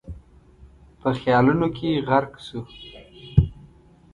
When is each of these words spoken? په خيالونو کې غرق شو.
په 0.99 1.09
خيالونو 1.19 1.67
کې 1.77 1.89
غرق 2.07 2.33
شو. 2.45 2.61